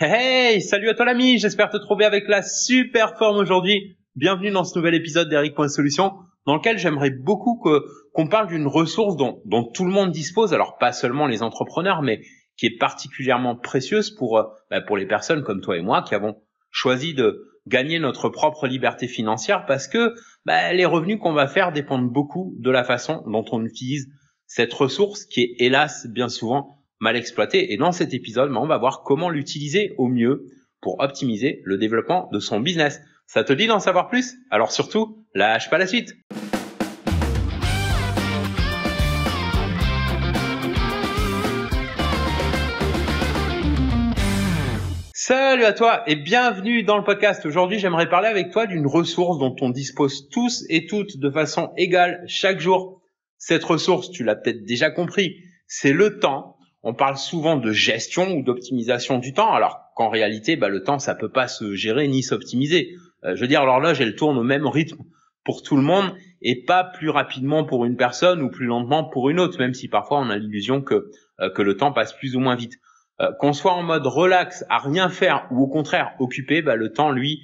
[0.00, 3.96] Hey, salut à toi l'ami, j'espère te trouver avec la super forme aujourd'hui.
[4.16, 6.14] Bienvenue dans ce nouvel épisode d'Eric.solution
[6.46, 10.52] dans lequel j'aimerais beaucoup que qu'on parle d'une ressource dont, dont tout le monde dispose,
[10.52, 12.22] alors pas seulement les entrepreneurs, mais
[12.56, 16.16] qui est particulièrement précieuse pour, euh, bah, pour les personnes comme toi et moi qui
[16.16, 16.42] avons
[16.72, 21.70] choisi de gagner notre propre liberté financière parce que bah, les revenus qu'on va faire
[21.70, 24.08] dépendent beaucoup de la façon dont on utilise
[24.48, 27.72] cette ressource qui est hélas bien souvent mal exploitée.
[27.72, 30.46] Et dans cet épisode, on va voir comment l'utiliser au mieux
[30.80, 33.00] pour optimiser le développement de son business.
[33.26, 34.34] Ça te dit d'en savoir plus?
[34.50, 36.14] Alors surtout, lâche pas la suite
[45.26, 47.46] Salut à toi et bienvenue dans le podcast.
[47.46, 51.72] Aujourd'hui, j'aimerais parler avec toi d'une ressource dont on dispose tous et toutes de façon
[51.78, 53.00] égale chaque jour.
[53.38, 55.36] Cette ressource, tu l'as peut-être déjà compris,
[55.66, 56.58] c'est le temps.
[56.86, 60.98] On parle souvent de gestion ou d'optimisation du temps, alors qu'en réalité, bah, le temps,
[60.98, 62.94] ça peut pas se gérer ni s'optimiser.
[63.24, 65.02] Euh, je veux dire, l'horloge, elle tourne au même rythme
[65.44, 69.30] pour tout le monde et pas plus rapidement pour une personne ou plus lentement pour
[69.30, 72.36] une autre, même si parfois on a l'illusion que, euh, que le temps passe plus
[72.36, 72.74] ou moins vite.
[73.22, 76.92] Euh, qu'on soit en mode relax, à rien faire ou au contraire occupé, bah, le
[76.92, 77.40] temps lui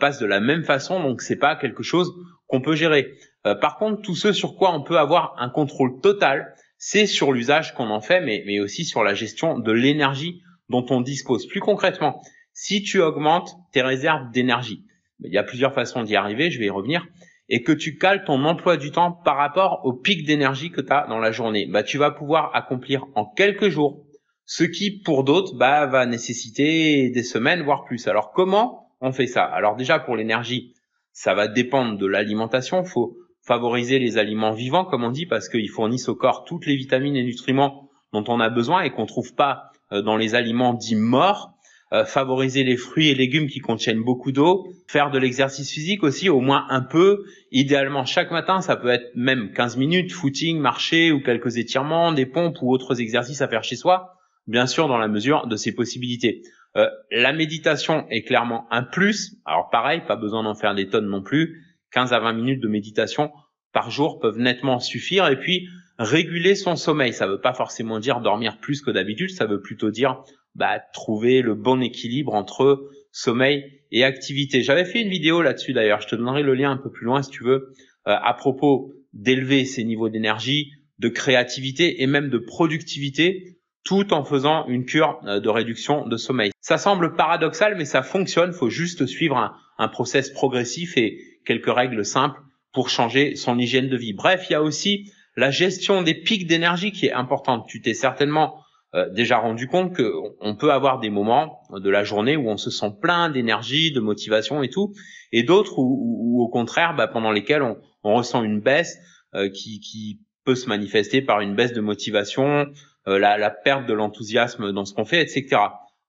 [0.00, 2.10] passe de la même façon, donc c'est pas quelque chose
[2.46, 3.18] qu'on peut gérer.
[3.60, 6.54] Par contre, tout ce sur quoi on peut avoir un contrôle total,
[6.86, 10.84] c'est sur l'usage qu'on en fait, mais, mais aussi sur la gestion de l'énergie dont
[10.90, 11.46] on dispose.
[11.46, 12.20] Plus concrètement,
[12.52, 14.84] si tu augmentes tes réserves d'énergie,
[15.20, 17.06] il y a plusieurs façons d'y arriver, je vais y revenir,
[17.48, 20.92] et que tu cales ton emploi du temps par rapport au pic d'énergie que tu
[20.92, 24.04] as dans la journée, bah, tu vas pouvoir accomplir en quelques jours
[24.44, 28.08] ce qui pour d'autres bah, va nécessiter des semaines, voire plus.
[28.08, 29.44] Alors comment on fait ça?
[29.44, 30.74] Alors déjà pour l'énergie,
[31.12, 32.84] ça va dépendre de l'alimentation.
[32.84, 36.76] Faut favoriser les aliments vivants, comme on dit, parce qu'ils fournissent au corps toutes les
[36.76, 40.74] vitamines et nutriments dont on a besoin et qu'on trouve pas euh, dans les aliments
[40.74, 41.50] dits morts.
[41.92, 46.28] Euh, favoriser les fruits et légumes qui contiennent beaucoup d'eau, faire de l'exercice physique aussi,
[46.28, 51.12] au moins un peu, idéalement chaque matin, ça peut être même 15 minutes, footing, marcher
[51.12, 54.14] ou quelques étirements, des pompes ou autres exercices à faire chez soi
[54.46, 56.42] bien sûr dans la mesure de ses possibilités.
[56.76, 59.36] Euh, la méditation est clairement un plus.
[59.44, 61.63] Alors pareil, pas besoin d'en faire des tonnes non plus.
[61.94, 63.30] 15 à 20 minutes de méditation
[63.72, 65.28] par jour peuvent nettement suffire.
[65.28, 65.68] Et puis
[65.98, 69.90] réguler son sommeil, ça veut pas forcément dire dormir plus que d'habitude, ça veut plutôt
[69.90, 70.22] dire
[70.54, 74.62] bah, trouver le bon équilibre entre sommeil et activité.
[74.62, 77.22] J'avais fait une vidéo là-dessus d'ailleurs, je te donnerai le lien un peu plus loin
[77.22, 77.72] si tu veux,
[78.08, 84.24] euh, à propos d'élever ses niveaux d'énergie, de créativité et même de productivité tout en
[84.24, 86.50] faisant une cure euh, de réduction de sommeil.
[86.60, 88.50] Ça semble paradoxal, mais ça fonctionne.
[88.52, 92.40] Il faut juste suivre un, un process progressif et quelques règles simples
[92.72, 94.12] pour changer son hygiène de vie.
[94.12, 97.66] Bref, il y a aussi la gestion des pics d'énergie qui est importante.
[97.68, 102.36] Tu t'es certainement euh, déjà rendu compte qu'on peut avoir des moments de la journée
[102.36, 104.92] où on se sent plein d'énergie, de motivation et tout,
[105.32, 108.96] et d'autres où, au contraire, bah, pendant lesquels on, on, ressent une baisse
[109.34, 112.66] euh, qui, qui peut se manifester par une baisse de motivation,
[113.08, 115.60] euh, la, la, perte de l'enthousiasme dans ce qu'on fait, etc.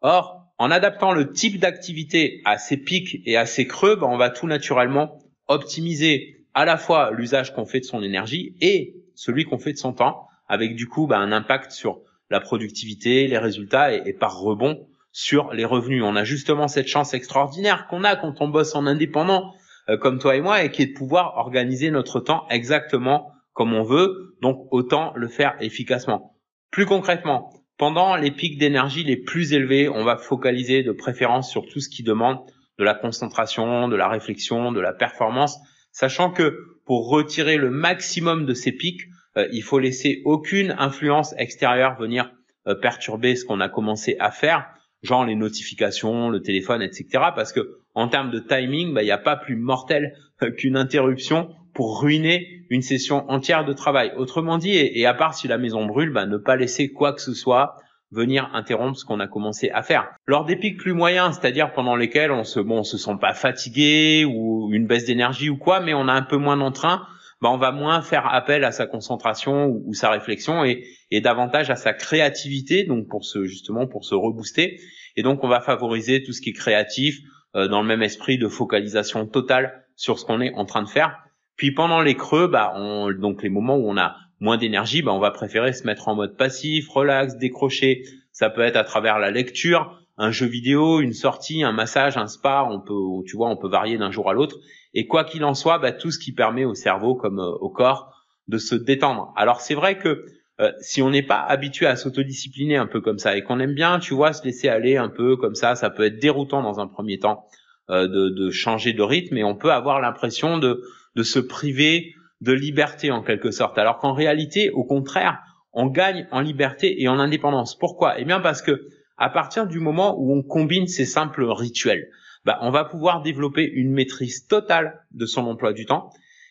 [0.00, 4.16] Or, en adaptant le type d'activité à ces pics et à ces creux, ben, on
[4.16, 5.21] va tout naturellement
[5.54, 9.78] optimiser à la fois l'usage qu'on fait de son énergie et celui qu'on fait de
[9.78, 14.12] son temps, avec du coup ben, un impact sur la productivité, les résultats et, et,
[14.12, 16.02] par rebond sur les revenus.
[16.04, 19.54] On a justement cette chance extraordinaire qu'on a quand on bosse en indépendant,
[19.88, 23.74] euh, comme toi et moi, et qui est de pouvoir organiser notre temps exactement comme
[23.74, 26.36] on veut, donc autant le faire efficacement.
[26.70, 31.66] Plus concrètement, pendant les pics d'énergie les plus élevés, on va focaliser de préférence sur
[31.66, 32.38] tout ce qui demande
[32.78, 35.58] de la concentration, de la réflexion, de la performance,
[35.90, 39.02] sachant que pour retirer le maximum de ces pics,
[39.36, 42.32] euh, il faut laisser aucune influence extérieure venir
[42.66, 44.66] euh, perturber ce qu'on a commencé à faire,
[45.02, 47.06] genre les notifications, le téléphone, etc.
[47.34, 50.76] Parce que en termes de timing, bah, il n'y a pas plus mortel euh, qu'une
[50.76, 54.12] interruption pour ruiner une session entière de travail.
[54.16, 57.20] Autrement dit, et, à part si la maison brûle, bah, ne pas laisser quoi que
[57.20, 57.76] ce soit
[58.12, 60.08] venir interrompre ce qu'on a commencé à faire.
[60.26, 63.34] Lors des pics plus moyens, c'est-à-dire pendant lesquels on se bon, on se sent pas
[63.34, 67.06] fatigué ou une baisse d'énergie ou quoi, mais on a un peu moins d'entrain,
[67.40, 71.70] bah, on va moins faire appel à sa concentration ou, sa réflexion et, et, davantage
[71.70, 74.78] à sa créativité, donc pour se justement pour se rebooster.
[75.16, 77.18] Et donc on va favoriser tout ce qui est créatif
[77.56, 80.88] euh, dans le même esprit de focalisation totale sur ce qu'on est en train de
[80.88, 81.18] faire.
[81.56, 85.12] Puis pendant les creux, bah, on, donc les moments où on a moins d'énergie, bah,
[85.12, 88.02] on va préférer se mettre en mode passif, relax, décrocher.
[88.32, 92.26] Ça peut être à travers la lecture, un jeu vidéo, une sortie, un massage, un
[92.26, 92.66] spa.
[92.68, 94.56] On peut, tu vois, on peut varier d'un jour à l'autre.
[94.94, 97.70] Et quoi qu'il en soit, bah, tout ce qui permet au cerveau comme euh, au
[97.70, 98.12] corps
[98.48, 99.32] de se détendre.
[99.36, 100.26] Alors c'est vrai que
[100.60, 103.74] euh, si on n'est pas habitué à s'autodiscipliner un peu comme ça et qu'on aime
[103.74, 106.80] bien, tu vois, se laisser aller un peu comme ça, ça peut être déroutant dans
[106.80, 107.46] un premier temps
[107.90, 110.82] euh, de, de, changer de rythme et on peut avoir l'impression de,
[111.14, 113.78] de se priver de liberté en quelque sorte.
[113.78, 115.38] Alors qu'en réalité, au contraire,
[115.72, 117.78] on gagne en liberté et en indépendance.
[117.78, 118.18] Pourquoi?
[118.18, 122.08] Eh bien parce que à partir du moment où on combine ces simples rituels,
[122.44, 126.10] bah, on va pouvoir développer une maîtrise totale de son emploi du temps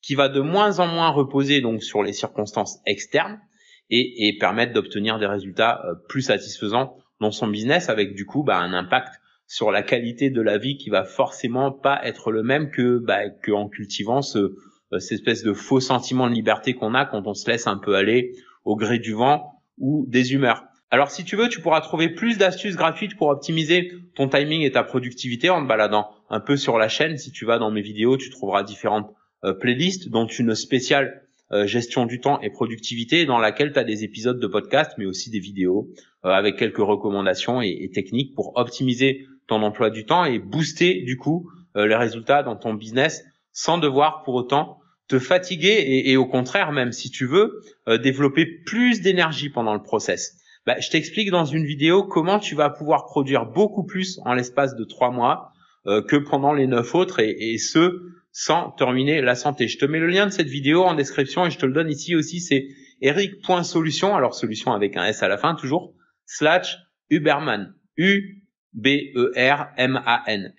[0.00, 3.40] qui va de moins en moins reposer donc sur les circonstances externes
[3.90, 8.44] et, et permettre d'obtenir des résultats euh, plus satisfaisants dans son business avec du coup
[8.44, 9.14] bah, un impact
[9.48, 13.28] sur la qualité de la vie qui va forcément pas être le même que bah,
[13.44, 14.54] qu'en cultivant ce,
[14.98, 17.94] cette espèce de faux sentiment de liberté qu'on a quand on se laisse un peu
[17.94, 18.32] aller
[18.64, 20.64] au gré du vent ou des humeurs.
[20.92, 24.72] Alors si tu veux, tu pourras trouver plus d'astuces gratuites pour optimiser ton timing et
[24.72, 27.16] ta productivité en te baladant un peu sur la chaîne.
[27.16, 29.10] Si tu vas dans mes vidéos, tu trouveras différentes
[29.44, 31.22] euh, playlists, dont une spéciale
[31.52, 35.06] euh, gestion du temps et productivité dans laquelle tu as des épisodes de podcast, mais
[35.06, 35.88] aussi des vidéos
[36.26, 41.16] euh, avec quelques recommandations et, techniques pour optimiser ton emploi du temps et booster du
[41.16, 43.24] coup les résultats dans ton business
[43.54, 44.81] sans devoir pour autant
[45.12, 47.60] te fatiguer et, et au contraire même si tu veux
[48.02, 50.38] développer plus d'énergie pendant le process.
[50.66, 54.76] Bah, je t'explique dans une vidéo comment tu vas pouvoir produire beaucoup plus en l'espace
[54.76, 55.52] de trois mois
[55.84, 58.00] que pendant les neuf autres et, et ce
[58.32, 59.68] sans terminer la santé.
[59.68, 61.90] Je te mets le lien de cette vidéo en description et je te le donne
[61.90, 62.40] ici aussi.
[62.40, 62.66] C'est
[63.02, 65.94] eric.solution, alors solution avec un S à la fin toujours,
[66.24, 66.78] slash
[67.10, 67.74] Uberman.
[67.98, 68.94] U-B-E-R-M-A-N.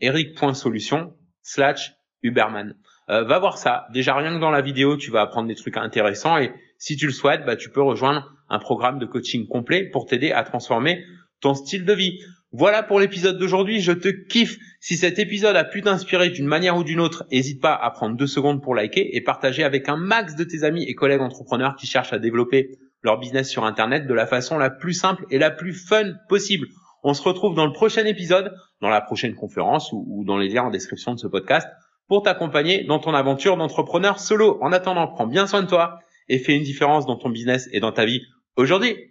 [0.00, 2.74] Eric.solution slash Uberman.
[3.10, 3.86] Euh, va voir ça.
[3.92, 7.06] Déjà rien que dans la vidéo, tu vas apprendre des trucs intéressants et si tu
[7.06, 11.04] le souhaites, bah, tu peux rejoindre un programme de coaching complet pour t'aider à transformer
[11.40, 12.20] ton style de vie.
[12.52, 14.58] Voilà pour l'épisode d'aujourd'hui, je te kiffe.
[14.80, 18.16] Si cet épisode a pu t'inspirer d'une manière ou d'une autre, n'hésite pas à prendre
[18.16, 21.74] deux secondes pour liker et partager avec un max de tes amis et collègues entrepreneurs
[21.76, 25.38] qui cherchent à développer leur business sur Internet de la façon la plus simple et
[25.38, 26.66] la plus fun possible.
[27.02, 30.64] On se retrouve dans le prochain épisode, dans la prochaine conférence ou, dans les liens
[30.64, 31.66] en description de ce podcast
[32.10, 34.58] pour t'accompagner dans ton aventure d'entrepreneur solo.
[34.62, 37.78] En attendant, prends bien soin de toi et fais une différence dans ton business et
[37.78, 38.22] dans ta vie
[38.56, 39.09] aujourd'hui.